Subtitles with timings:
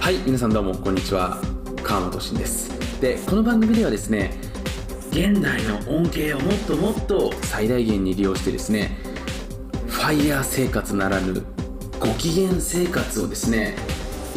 [0.00, 1.42] はい皆さんどうもこんにちは。
[1.82, 3.00] 川本慎です。
[3.00, 4.38] でこの番組ではですね
[5.10, 8.96] 現代の恩恵をもっともっと最大限に利用してですね
[9.88, 11.44] ファイヤー生活ならぬ
[11.98, 13.74] ご機嫌生活をですね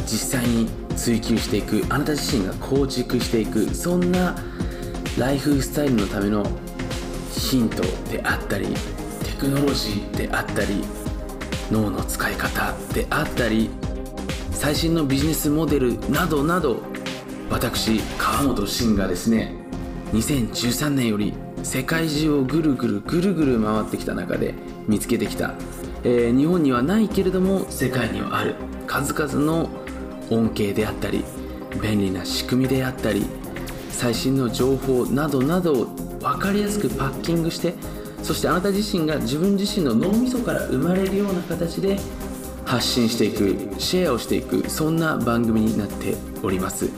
[0.07, 4.35] 実際に追求していくあなた自身が構築していくそんな
[5.19, 6.43] ライフスタイルのための
[7.31, 8.65] ヒントであったり
[9.23, 10.83] テクノロジーであったり
[11.71, 13.69] 脳の使い方であったり
[14.51, 16.81] 最新のビジネスモデルなどなど
[17.49, 19.53] 私川本慎がですね
[20.13, 24.53] 2013年より世界中をぐるぐるぐるぐる回ってきた中で
[24.87, 25.53] 見つけてきた、
[26.03, 28.55] えー日本にはないけれども世界にはある
[28.87, 29.69] 数々の
[30.29, 31.23] 恩恵であったり
[31.81, 33.25] 便利な仕組みであったり
[33.91, 35.85] 最新の情報などなどを
[36.19, 37.75] 分かりやすくパッキングして
[38.23, 41.97] そしてあなた自身が自分自身の脳みそから生まれるような形で
[42.65, 46.89] 発信していくシェアをしていくそんな番組になっております。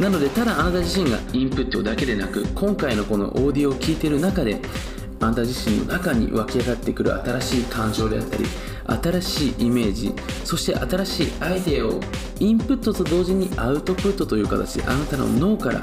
[0.00, 4.58] なのでただあなた自身がインプットだけでなく今回のこのオーディオを聞いている中で
[5.20, 8.46] あなた自身の中に湧き上がってくる新しい感情であったり
[9.02, 12.00] 新しいイメージそして新しいアイデアを
[12.38, 15.80] インプットと同時にアウトプットという形であなたの脳から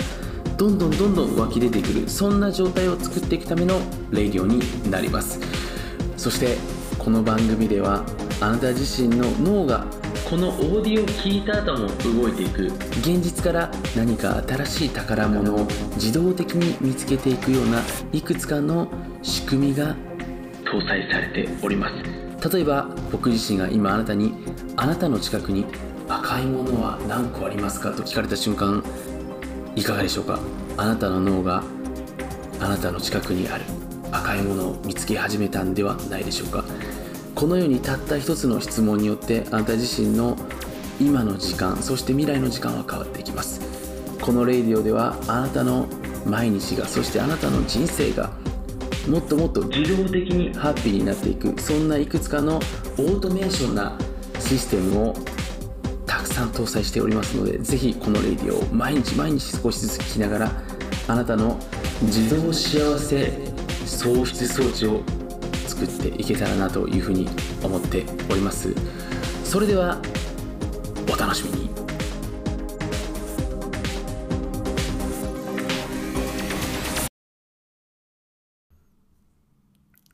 [0.57, 5.39] どんどんどんどん湧き出てくるそんな状態を作っていくためのレイディオになります。
[6.17, 6.57] そして
[6.97, 8.03] この番組では
[8.41, 9.85] あなた自身の脳が
[10.27, 12.65] このオーディオを聞いた後も動いていく。
[13.01, 17.79] 現実から何か新しい宝物を自動的に見つけていくような
[18.11, 18.87] いくつかの
[19.21, 19.95] 仕組みが
[20.65, 21.87] 搭載されておりま
[22.41, 22.51] す。
[22.51, 24.33] 例えば僕自身が今あなたに
[24.75, 25.65] あなたの近くに
[26.09, 27.91] 赤いものは何個ありますか？
[27.91, 28.83] と聞かれた瞬間
[29.77, 30.39] いかがでしょうか？
[30.75, 31.63] あなたの脳が
[32.59, 33.63] あなたの近くにある
[34.11, 36.65] 赤いものを見つけ始めたんではないでしょうか？
[37.35, 40.35] このようにたった一つの質問によってあなた自身の
[40.99, 43.61] 今の時間そして未来の時間は変わっていきます。
[44.19, 45.85] このレイディオではあなたの
[46.25, 48.31] 毎日がそしてあなたの人生が
[49.07, 53.95] もっともっと自動的にハッピーになっていくそんないくつかのオートメーションな
[54.39, 55.13] システムを
[56.37, 60.51] さん搭載しておりますのでぜひこのレディオを毎日毎日少しずつ聞きながら
[61.07, 61.57] あなたの
[62.03, 63.31] 自動幸せ
[63.87, 65.01] 喪失装置を
[65.65, 67.27] 作っていけたらなというふうに
[67.63, 68.73] 思っております。
[69.43, 69.99] それでは
[71.11, 71.69] お楽しみに。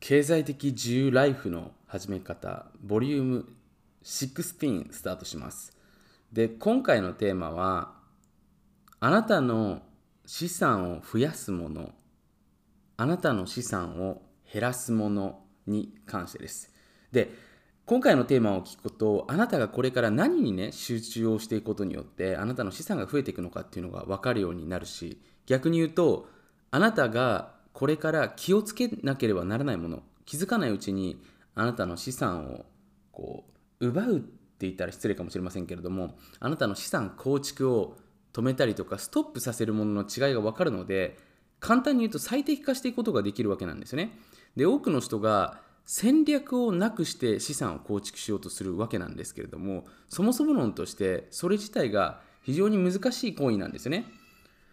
[0.00, 3.48] 経済的自由ライフの始め方ボリューム
[4.04, 5.83] 16スタートします。
[6.34, 7.92] で今回のテーマは
[8.98, 9.82] あなたの
[10.26, 11.92] 資産を増やすもの
[12.96, 14.20] あなたの資産を
[14.52, 16.72] 減らすものに関してです。
[17.12, 17.30] で
[17.86, 26.28] 今回のテーマを聞くとあなたがこれから何にね集中をしていくことによってあなたの資産が増えていくのかっていうのが分かるようになるし逆に言うと
[26.72, 31.22] あなたがこれから気をつけなければならないもの気づかないうちに
[31.54, 32.64] あなたの資産を
[33.12, 33.44] こ
[33.80, 34.20] う奪うっ
[34.60, 37.96] 言ったら失礼かもしれませんけれどもあなたの資産構築を
[38.32, 41.18] 止めたりとかストップさせるものの違いが分かるので
[41.60, 44.18] 簡単に言うと最適化していくことができるわけなんですね。
[44.56, 54.06] で多くの人が戦略をなくして資産を構築しようとするわけなんですけれどもそもそも論としてそれ自体が非常に難しい行為なんですよね。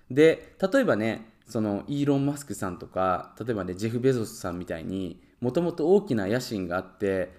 [0.10, 7.34] で例えばねそのイーロン・マスクさんとか例えばねジェフ・ベゾスさんみたいにもともと大きな野心があって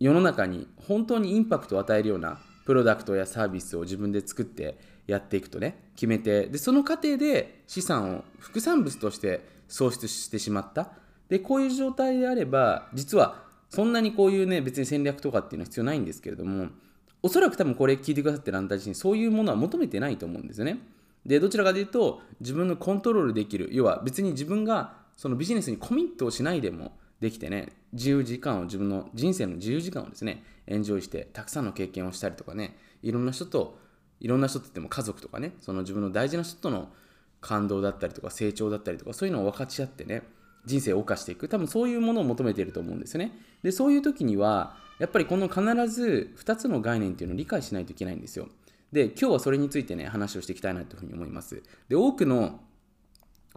[0.00, 10.90] 世の中に本当にインパクトを与えるようなプロダクトやサービスを自分で作ってやっていくとね決めてでその過程で資産を副産物として創出してしまった。
[11.28, 16.68] でこういう状態であれば実はそんなにこういうね別に戦略とかっていうのは必要ないんですけれども
[17.22, 20.78] おそらく多分これ聞いてくださってるあなた自身そういうものは求めてないと思うんですよね。
[21.24, 33.78] でどちらかというと自分のコントロールできる要は別に自分がそのビジネスにコミットをしないでもできてね自由時間を自分の人生の自由時間をですねエンジョイしてたくさんの経験をしたりとかねいろんな人と
[34.20, 36.88] いろんな人って言っても家族とかねその自分の大事な人との
[37.40, 40.22] 感動だったりとか成長だったりとかそういうのを分かち合ってね
[40.66, 41.48] 人生を謳歌していく。
[41.48, 43.32] 多分そういうものを求めていると思うんですよね。
[43.62, 48.48] でそういう時にはやっぱりこの必ず2つの概念っていうのを理解しないといけないんですよ。
[48.92, 51.62] で今日はそれについてね話をしていきたいなというふうに思います。
[51.88, 52.60] で多くの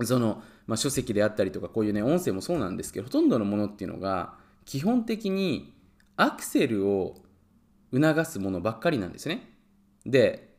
[0.01, 5.74] その、まあ、書籍であったりとかこういうね音声もそうなんですけどほとんどのものっていうのが基本的に
[6.15, 7.15] アクセルを
[7.94, 9.50] 促すものばっかりなんですね。
[10.06, 10.54] で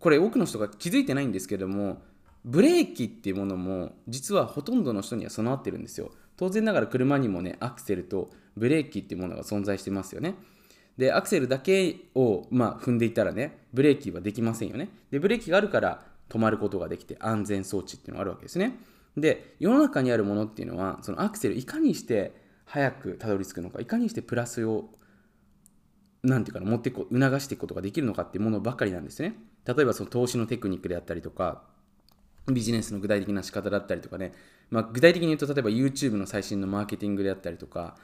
[0.00, 2.02] これ多くの人が気づいてないんですけども
[2.44, 6.12] ブレーキっていうものも実はほとんどの人には備わってるんですよ。
[6.36, 10.34] 当然ながら車にもねアクセルとブレーキっていうものが存在してますよね。
[10.96, 14.88] でアクセルだけを、まあ、踏んでいたらねブレーキはできませんよね。
[15.10, 18.78] でブレーキがあるから止まることができて安全装置っていうのがあるわけですね。
[19.16, 22.32] で世の中にあるものっていうのはそのアクセルいかにして
[22.64, 24.90] 早くたどり着くのかいかにしてプラスを
[26.22, 29.34] なんていうかな持ってこ促していくことができるのかっていうものばかりなんですね。
[29.64, 31.62] 例えばその投資のテクニックであったりとか
[32.52, 34.32] ビジネスの具体的な仕方だったりとかね、
[34.70, 37.96] まあ、具体的に言うと例えば YouTube の最新のマーケティングであったりとか、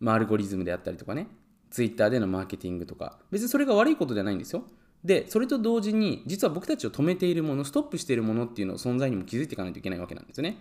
[0.00, 1.28] まあ、アルゴリズムであったりとかね。
[1.70, 3.18] Twitter でのマーケティングとか。
[3.30, 4.64] 別にそれが悪いことじゃないんですよ。
[5.06, 10.58] でそれと同時に実は僕たちを止めているものストップしているものっていうのを存在にも気づいていかないといけないわけなんですね。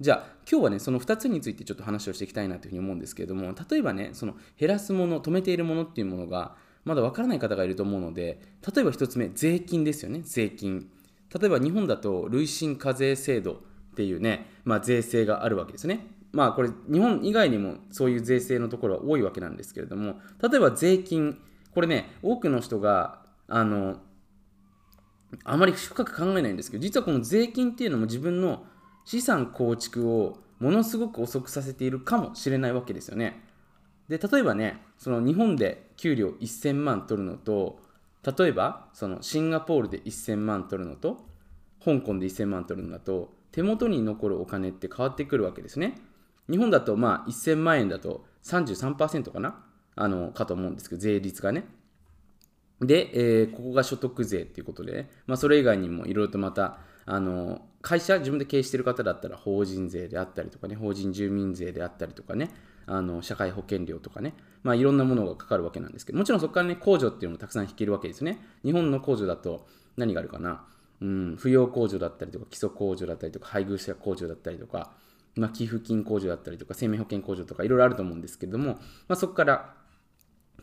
[0.00, 6.54] じゃあ今日はねその2つについてちょっと話をしていきたいなというふうに思うんですけれども例えばねその減らすもの止めているものっていうものが
[6.84, 8.40] まだ分からない方がいると思うので
[8.72, 10.88] 例えば1つ目税金ですよね税金。
[11.36, 13.56] 例えば日本だと累進課税制度っ
[13.96, 16.06] ていうね、まあ、税制があるわけですね。
[16.30, 21.38] まあこれ日本以外にもそういう税制のところは多いわけなんですけれども例えば税金。
[21.74, 23.17] これね多くの人が
[23.48, 23.96] あの
[25.44, 28.64] あまり深く考えないんですけど実はこの税金っていうのも自分の
[29.04, 33.44] 資産構築をものすごく遅くさせているかもしれないわけですよね。
[34.08, 37.80] で例えばねその日本で給料1000万取るのと
[38.38, 41.26] 例えばそのシンガポールで1000万取るのと
[41.84, 45.98] 香港で1000万取るのだと手元に残るお金って変わってくるわけですね。
[46.50, 49.64] 日本だとまあ1000万円だと33%かな？
[49.94, 51.66] あのかと思うんですけど税率がね。
[52.80, 62.50] で、えー、ここが所得税っていうことで、まあ、それ以外にもいろいろとまたあの会社自分で経営してる方だったら法人税であったりとかね法人住民税であったりとかね
[62.86, 68.40] あの社会保険料とかね、まあ、いろんなものがかかるわけなんですけどもちろんそこからね控除っていうのもたくさん引けるわけですね。
[68.64, 69.66] 日本の控除だと
[69.96, 70.64] 何があるかな？
[71.00, 74.90] うん、扶養控除だったりとか基礎控除だったりとか配偶者控除だったりとか、
[75.36, 78.80] まあ、寄付金控除だったりとか生命保険控除とかいろいろあると思うんですけども、ま
[79.10, 79.74] あ、そこから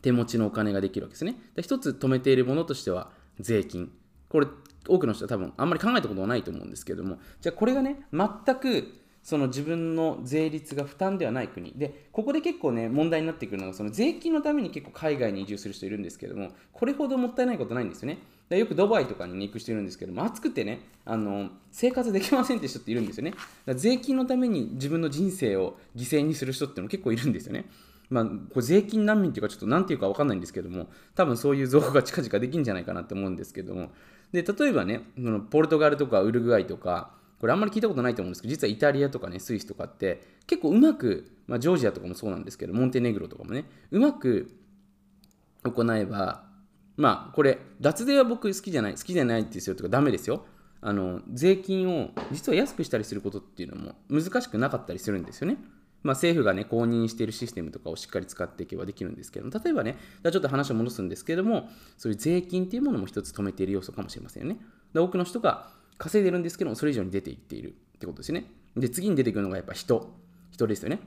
[0.02, 1.36] 手持ちのお金ができるわけですね。
[1.54, 3.10] で一つ止めているものとしては
[3.40, 3.90] 税金。
[4.28, 4.46] これ
[4.88, 7.18] 多くの人は多分あんまり考えたことはないと思うんですけれども。
[7.40, 11.72] じゃあこれがね全くその自分の税率が負担ではない国。
[11.72, 18.18] でここで結構ね問題になってくるのがその税金のために結構海外に移住する人いるんですけどもこれほどもったいないことないんですよね。
[18.48, 23.34] でよくドバイとかに、行く人いるんですけども暑くてねあの生活できませんって人っているんですよね。
[23.64, 27.64] だ税金のために自分の人生を犠牲にする人っていうの結構いるんですよね。
[28.08, 33.90] まあ、こ税金難民っていうかちょっと何ていうか分かんないんですけども多分そういう造語が近々できるんじゃないかなと思うんですけども
[34.32, 37.10] で例えばねそのポルトガルとかウルグアイとか
[37.40, 44.56] これあんまり聞いたことないと思うんですけど実はイタリアとかねスイスとかって結構うまく、まあ、ジョージアとかもそうなんですけどモンテネグロとかもねうまく
[45.64, 46.44] 行えば
[46.96, 50.46] まあこれ脱税は僕好きじゃない好きじゃないですよとかダメですよ
[50.80, 55.56] あの税金を実は安くしたりすることっていうのも難しくなかったりするんですよね。
[56.02, 64.60] まあ、政府がね、公認しているシステムとかをしっかり使っていけばできるんですけども、例えばね、ちょっと話を戻すんですけども、そういう税金っていうものも一つ止めている要素かもしれませんよね。
[64.92, 68.50] で多くの人が稼いでるんですけども、それ以上に出ていっているってことですね。
[68.76, 70.14] で、次に出てくるのがやっぱ人。
[70.50, 71.00] 人ですよね。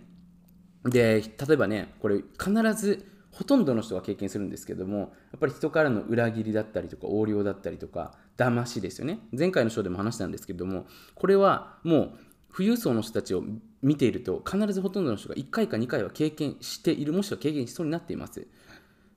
[0.85, 5.05] で、例えばね、これ必ずほとんどの人が経験するんですけども、や
[5.37, 9.19] っぱり人からの裏切りだったりとか、横領だったりとか、騙しですよね。
[9.37, 12.11] 前回の章でも話したんですけども、これはもう
[12.51, 13.43] 富裕層の人たちを
[13.81, 18.47] 見ていると必ずほとんどの人が1回か2回は経験しているもしくは経験しそうになっています。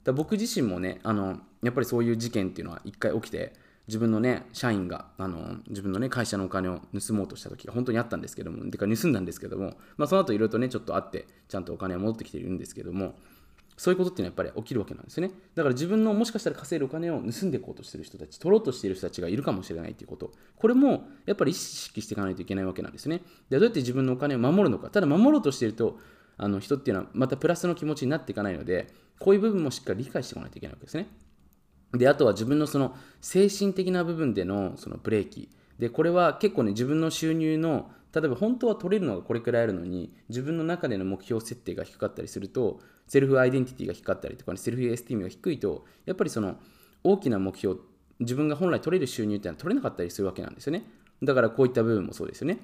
[0.04, 3.54] だ僕自身もねあのやっぱりそういう事件っていうのは1回起きて
[3.88, 13.14] 自分のね社員があの自分のね会社のお金を盗もうとした時が本当にあったんですけどもてか盗んだんですけども、まあ、その後いろいろとねちょっとあってちゃんとお金は戻ってきているんですけども
[13.82, 15.34] そういうことっていうのはやっぱり起きるわけなんですよね。
[15.56, 20.30] だから自分のもしかしたら稼いでお金を盗んでいこうとしてる人たち、取ろうとしている人たちがいるかもしれないということ。
[20.54, 23.22] これもやっぱり意識していかないといけないわけなんですね。
[23.50, 24.88] でどうやって自分のお金を守るのか。
[24.88, 25.98] ただ守ろうとしていると、
[26.36, 31.08] あの人っていうのはまたプラスの気持ちになっていかないので、こういう部分もしっかり理解していかないといけないわけですね。
[31.92, 35.50] で、あとは自分のその精神的な部分でのそのブレーキ。
[35.80, 46.56] で、これは結構ね、自分の収入の例えば本当は取れるのがこれくらいあるのに自分の中での目標設定が低かったりするとセルフアイデンティティが低かったりとか、ね、セルフエスティームが低いとやっぱりその
[47.04, 47.80] 大きな目標
[48.20, 50.84] 自分が本来取れる収入っていうのは取れなかったりするわけなんですよね。
[51.22, 52.58] だからこういった部分もそうですよね。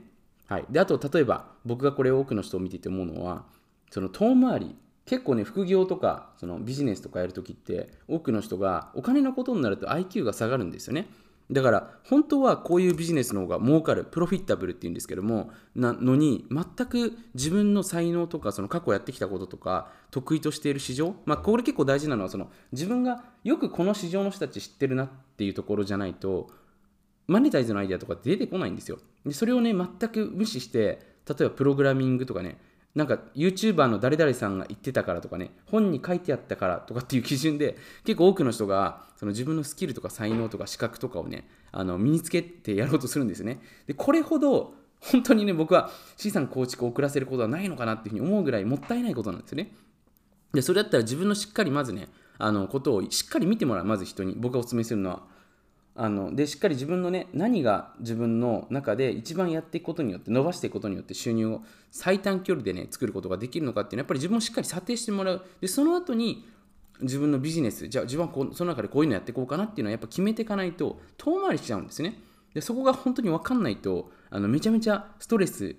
[0.46, 0.64] はい。
[0.70, 3.44] であと例えば僕がこれを多くの人を見ていて思うのは
[3.90, 4.76] その遠回り
[5.06, 11.08] 結構ね副業とかそのビジネスとかやるときって多くの人がお金のことになると IQ が下がるんですよね。
[11.50, 26.50] だから本当はこういうビジネスの方が儲かるプロフィッタブルっていうんですけどもなのに全く自分の才能とかその過去やってきたこととか得意としている市場まあこれ結構大事なのはその自分がよくこの市場の人たち知ってるなっていうところじゃないと
[27.26, 28.98] マネタイズのアイデアとか出てこないんですよ。
[29.24, 32.58] でそれをね全く無視して例えばプログラミングとかね
[32.98, 43.60] なんか YouTuber の誰々さんが言ってたからとかね本に書いてあったからとかっていう基準で結構多くの人がその自分のスキルとか才能とか資格とかをねあの身につけてやろうとするんですね。
[43.86, 49.70] でこれほど本当にね僕は資産構築を遅らせることはないのかなっていうふうに思うぐらいもったいないことなんですよね。
[50.52, 53.84] でそれだったら自分のしっかりまずねあのことをしっかり見てもらう。
[53.84, 55.37] まず人に僕がお勧めするのは。
[56.00, 65.42] あのでしっかり自分のね何が自分の中で一番やっていくことによって伸ばしていくことによって収入を最短距離でね作ることができるのかっていうのはやっぱり自分をしっかり査定してもらう。
[65.60, 66.46] でその後に
[67.00, 72.16] 自分のビジネスじゃあ自分はこうその中でこういうのやっていこうかなっていうのはやっぱ決めていかないと遠回りしちゃうんですね。
[72.54, 75.74] でそこが本当に分かんないとあのめちゃめちゃストレス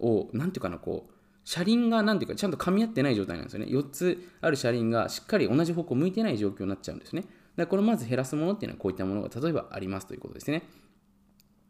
[0.00, 1.12] を何ていうかなこう
[1.44, 3.72] 車輪が何ていうかちゃんと噛み合ってない状態なんですよね。
[3.72, 7.24] 4つある車輪がしっかり同じ方向向いてない状況になっちゃうんですね。
[7.56, 10.62] だこれまず減らすものっていうのはこういったものが例えばありますということですね。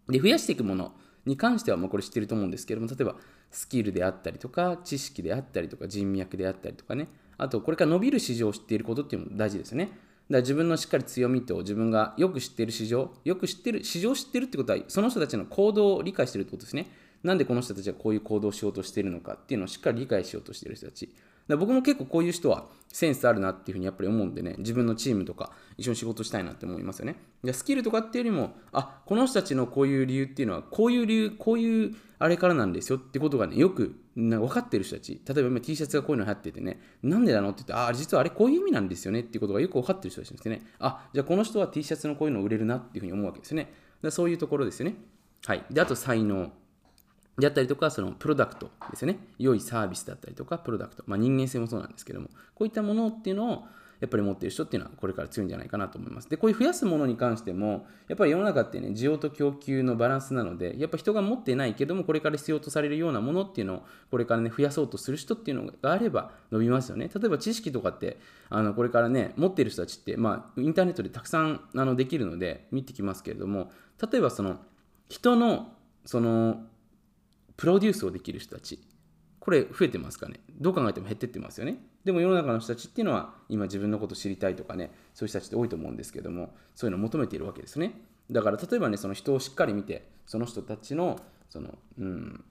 [0.08, 0.94] で、増やしていくもの
[1.26, 3.16] に関してはもうこれ知ってると思うんですけども、例えば
[3.50, 7.08] スキルであったりとか、知識であったりとか、人脈であったりとかね、
[7.38, 9.84] あとこれから伸びる市場を知っていることっていうのも大事ですよね。
[9.86, 9.96] だか
[10.28, 16.90] ら自分のしっかり強みと自分がよく知っている市場、よく知ってる、市場を知ってるってことは、その人たちの行動を理解しているってことですね。
[17.22, 21.14] なんでこの人たちはこういう行動をしようとしているのかっていうのをしっかり理解しようとしている人たち。
[21.48, 27.16] だ僕も結構こういう人はセンスあるなっていうふうにやっぱり思うんでね、自分のチームとか一緒に仕事したいなって思いますよね。
[27.42, 35.20] でスキルとかっていうよりも、あ、この人たちのこういう理由っていうのは、こういう理由、こういうあれからなんですよってことがね、よく分かってる人たち。
[35.26, 40.62] 例えば今 T シャツがこういうの流行っててね、なんでなのって言って、あ、実はあれこういう意味なんですよねっていうことがよく分かってる人たちですね。
[40.78, 43.72] あ、じゃあこの人は T シャツのこういうの売れるなっていうふうに思うわけですね。
[44.02, 44.96] だそういうところですよね。
[45.46, 45.64] はい。
[45.70, 46.52] で、あと才能。
[47.38, 49.18] であったりとか、そのプロダクトですよね。
[49.38, 51.02] 良いサービスだったりとか、プロダクト。
[51.06, 53.64] まあ、人間性もそうなんですけども、こういったものっていうのを
[54.02, 56.28] やっぱり持っている人っていうのはこれから強いんじゃないかなと思います。
[56.28, 67.08] で、こういう増やすものに関しても、やっぱり世の中ってね、需要と供給のバランスなので、やっぱ人が持ってないけども、これから必要とされるようなものっていうのを、これからね、増やそうとする人っていうのがあれば伸びますよね。
[67.14, 68.18] 例えば知識とかって、
[68.50, 73.70] あのこれからね、持っている人たちって、まあ、インターネットでたくさんあのできるので、見てきますけれども、
[74.12, 74.58] 例えばその、
[75.08, 76.66] 人の、その、
[77.56, 78.80] プロデュースをできる人たち。
[79.40, 80.40] これ増えてますかね。
[80.60, 81.78] どう考えても減ってってますよね。
[82.04, 88.00] でも世の中の人たちっていうのは今自分のこと知りたいとかねそういう人たちって多いと思うんですけどもそういうのを求めているわけですね。
[88.30, 91.18] だから例えばねその人をしっかり見てその人たちの
[91.50, 92.44] その、うん、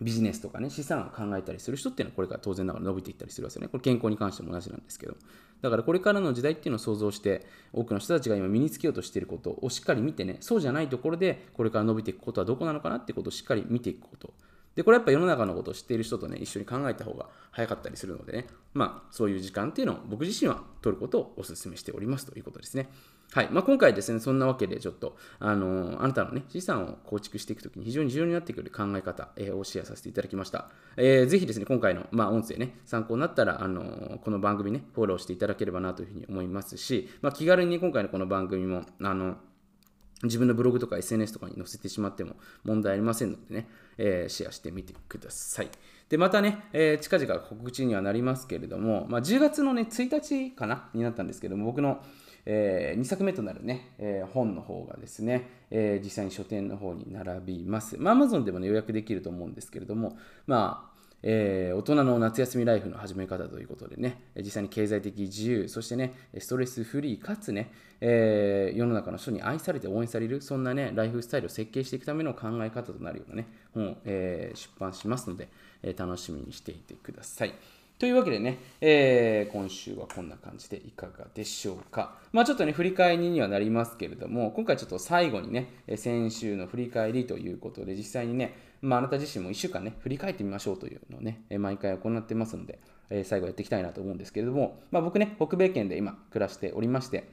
[0.00, 3.68] ビジネスとかね資産を考えたりする人っていうのはこれから当然ながら伸びていったりするわけですよね。
[3.68, 5.16] これ健康に関しても同じなんですけど。
[5.62, 14.34] だからこれからの時代っていうのを想像して多くの人たちが今身につけようとしていることをしっかり見てねそうじゃないところでこれから伸びていくことはどこなのかなってことをしっかり見ていくこと。
[14.76, 22.88] で、これやっぱ世の中のことを知っている人とね、一緒に考えた方が早かったりするのでね、まあ、そういう時間っていうのを僕自身は取ることをお勧めしておりますということですね。
[23.32, 23.48] はい。
[23.50, 30.68] まあ、今回ですね、そんなわけでちょっと、あのー、あなたのね、資産を構築していくときに非常に重要になってくる考え方、えー、をシェアさせていただきました。
[30.96, 39.36] えー、ぜひですね、今回の、まあ、音声ね、参考になったら、あのー、この番組ね、フォローしていただければなというふうに思いますし、まあ、気軽に今回のこの番組も、あの
[40.24, 45.68] 自分のブログとか SNS とかに載せてしまっても問題ありませんのでね、えー、シェアしてみてください。
[46.08, 52.02] で、またね、えー、近々告知にはなりますけれども、まあ、10月のね、1日かなになったんですけども、僕の、
[52.46, 57.96] えー、2作目となるね、えー、本の方がですね、え、実際に書店の方に並びます。
[57.98, 60.93] まあ、Amazon でもね、予約できると思うんですけれども、まあ、
[61.26, 75.48] えー、大人の夏休みライフの始め方ということでね、実際に経済的自由、そしてね、ストレスフリー、かつね、えー、世の中の人に愛されて応援される、そんなね、ライフスタイルを設計していくための考え方となるようなね、本を、えー、出版しますので、
[75.82, 77.54] え楽しみにしていてください。
[77.98, 82.18] というわけでね、えー、今週はこんな感じでいかがでしょうか。
[82.32, 97.30] まあちょっとね、振り返りにはなりますけれども、今回ちょっと最後にね、先週の振り返りということで、実際にね、まあ、あなた自身も1週間ね、振り返ってみましょうというのをね、毎回行ってますので、え最後やっていきたいなと思うんですけれども、まあ、僕ね、北米圏で今暮らしておりまして、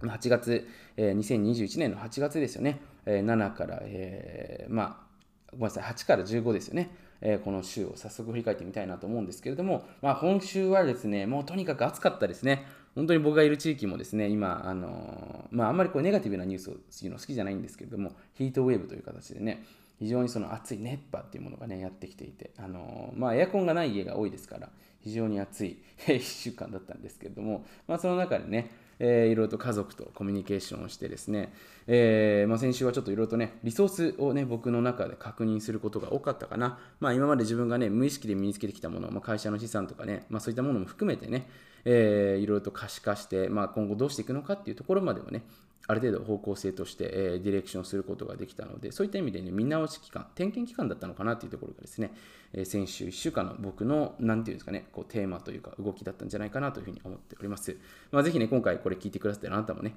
[0.00, 5.10] 8月、え、2021年の8月ですよね、え、7から、えー、まあ、
[5.52, 12.64] ごめんなさい、8から15ですよね、えー、この週を早速振り返ってみたいなと思うんですけれども、まあ、今週はですね、もうとにかく暑かったですね。
[12.94, 19.64] 本当に僕がいる地域もですね、今、あのまあ、あんまりこうネガティブなニュースを言うの好きじゃないんですけれども、ヒートウェーブという形でね、
[20.00, 24.70] 非常にその暑い熱波っていうものがね、やってきていて、あのまあ、エアコンがない家が多いですから、
[25.02, 25.76] 非常に暑い
[26.06, 31.52] 1週間だったんですけれども、まあ、その中でね、えー、いろいろと家族とコミュニケーションをしてですね、
[31.86, 36.78] えー、まあ、先週はちょっといろいろとね、リソースをね、僕の中で確認することが多かったかな。
[36.98, 41.46] まあ、今まで自分がね、無意識で身につけてきたもの、まあ、会社の資産とかね、ま、そういったものも含めてね、
[41.84, 45.44] えー、いろいろと可視化して、まあ、今後どうしていくのかっていうところまでもね、
[45.86, 52.12] ある程度方向性として、え、ディレクションすることができたので、そういった意味でね、見直し期間、点検期間だったのかなというところがですね、
[52.52, 57.76] え、先週1週間の僕の、なんていうんですかね、こうテーマというか動きだったんじゃないかなというふうに思っております。
[58.12, 59.96] まあ、ぜひね、今回これ聞いてくださってるあなたもね、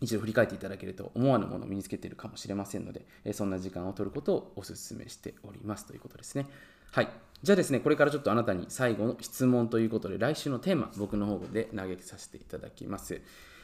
[0.00, 6.46] 一度振り返っていただけると思わぬものを身につけているかもしれませんので、えそんな時間を取ることをお勧めしておりますということですね。
[6.92, 7.08] はい。
[7.42, 13.20] じゃあですね、これからちょっとあなたに最後の質問ということで、来週のテーマ、僕の方で投げさせていただきます。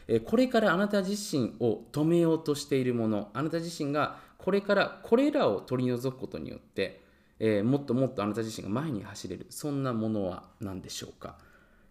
[0.08, 7.02] えこれからあなた自身を止めようとしているもの、あなた自身がこれからこれらを取り除くことによって、
[7.38, 11.38] えー、もっともっとあなた自身が前に走れる、そんなものは何でしょうか？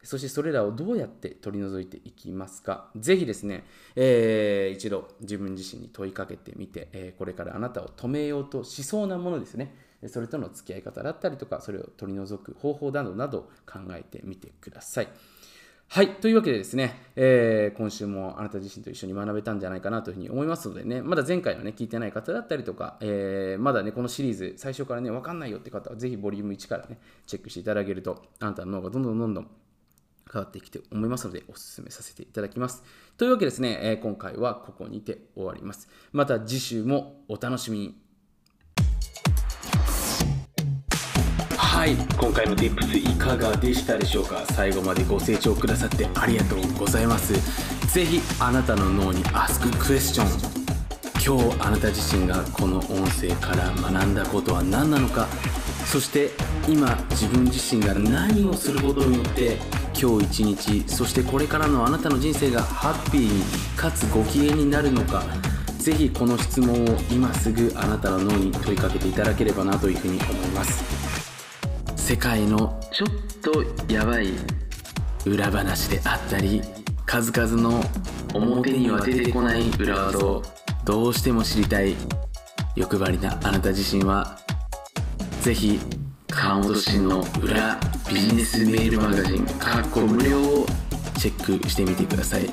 [0.03, 2.89] そしてそれらをどうやって取り除いていきますか？
[2.95, 9.75] ぜひですね、えー、一度自分自身に問いかけてみて、えー、これからあなたを止めようとしそうなものですね。
[10.07, 15.07] それとの付き合い方だったりとか、それを取り除く方法などなど考えてみてください。
[15.87, 16.15] はい。
[16.15, 29.47] というわけでですね、えー、今週もあなた自身と一緒に学べたんじゃないかなというふうに思いますのでね、まだ前回はね、聞いてない方だったりとか、えー、まだね、このシリーズ、最初からね、わかんないよって方は、ぜひボリューム1からね、チェックしていただけると、あなたの脳がどんどんどんどん
[30.31, 32.83] 変わっていくと思いますので、お勧めさせていただきます。
[33.17, 35.87] というわけですね、えー、今回はここにて終わります。
[36.11, 38.04] また次週もお楽しみに。
[41.85, 44.43] はい、今回の Tips いかがでしたでしょうか？
[44.53, 47.33] 最後までご清聴くださってありがとうございます。
[47.93, 50.23] ぜひあなたの脳に Ask Question
[51.23, 55.27] 今日あなた自身がこの音声から学んだことは何なのか？
[55.85, 56.31] そして
[56.67, 59.59] 今自分自身が何をすることによって
[59.93, 63.43] 今日一日そしてこれからのあなたの人生がハッピーに
[63.77, 65.21] かつご機嫌になるのか？
[65.77, 70.94] ぜひこの質問を今すぐあなたの脳に問いかけていただければなというふうに思います。
[72.05, 73.09] 世界のちょっ
[73.41, 74.27] とやばい
[75.25, 76.61] 裏話であったり
[77.03, 77.81] 数々の
[78.31, 80.43] 表には出てこない裏技を
[80.83, 81.95] どうしても知りたい。
[82.75, 84.37] 欲張りなあなた自身は
[85.41, 85.79] ぜひ
[86.29, 90.67] 川本慎の裏ビジネスメールマガジンかっこ無料を
[91.17, 92.47] チェックしてみてください。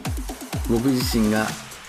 [0.71, 1.47] 僕自身が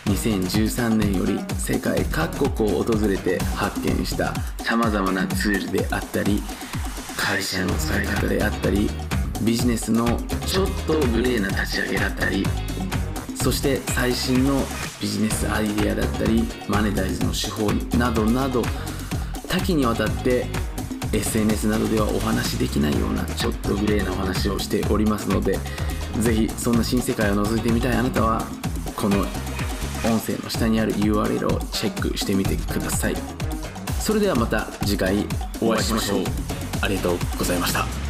[0.08, 4.34] 2013年より世界各国を訪れて発見した
[4.66, 6.44] さまざまなツールであったり
[7.24, 8.90] 会社の使い方であったり
[9.44, 10.06] ビジネスの
[10.46, 12.46] ちょっとグレーな立ち上げだったり
[13.36, 14.62] そして最新の
[15.02, 18.62] ビジネスアイデアだったりマネタイズの手法などなど
[19.48, 20.48] 多岐にわたって
[21.14, 25.58] SNS などではお話しできないようなちょっとグレーなお話をしておりますので
[26.20, 28.46] ぜひそんな新世界を覗いてみたいあなたは
[28.98, 29.20] この
[30.06, 33.16] 音声の下にある URL をチェックしてみてください。
[34.04, 35.26] それではまた次回
[35.62, 36.43] お会いしましょう。
[36.84, 38.03] ありがとうございました。